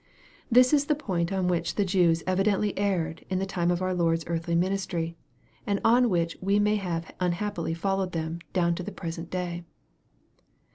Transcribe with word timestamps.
This 0.51 0.73
is 0.73 0.85
the 0.87 0.95
point 0.95 1.31
on 1.31 1.47
which 1.47 1.75
the 1.75 1.85
Jews 1.85 2.23
evidently 2.25 2.75
erred 2.75 3.23
in 3.29 3.37
the 3.37 3.45
time 3.45 3.69
of 3.69 3.83
our 3.83 3.93
Lord's 3.93 4.23
earthly 4.25 4.55
ministry, 4.55 5.15
and 5.67 5.79
on 5.85 6.09
which 6.09 6.41
many 6.41 6.77
have 6.77 7.13
unhappily 7.19 7.75
followed 7.75 8.11
them 8.11 8.39
down 8.51 8.73
to 8.73 8.81
the 8.81 8.91
present 8.91 9.29
day. 9.29 9.63